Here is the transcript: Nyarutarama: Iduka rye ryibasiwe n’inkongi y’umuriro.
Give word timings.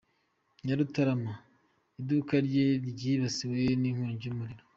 Nyarutarama: 0.65 1.33
Iduka 1.99 2.35
rye 2.47 2.65
ryibasiwe 2.89 3.59
n’inkongi 3.81 4.25
y’umuriro. 4.27 4.63